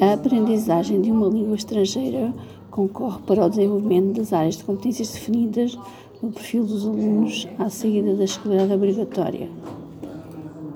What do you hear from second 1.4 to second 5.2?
estrangeira concorre para o desenvolvimento das áreas de competências